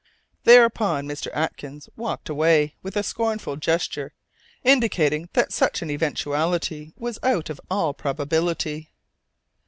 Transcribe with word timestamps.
Thereupon 0.45 1.05
Mr. 1.07 1.27
Atkins 1.31 1.87
walked 1.95 2.27
away, 2.27 2.73
with 2.81 2.97
a 2.97 3.03
scornful 3.03 3.55
gesture, 3.55 4.13
indicating 4.63 5.29
that 5.33 5.53
such 5.53 5.83
an 5.83 5.91
eventuality 5.91 6.91
was 6.97 7.19
out 7.21 7.51
of 7.51 7.61
all 7.69 7.93
probability. 7.93 8.89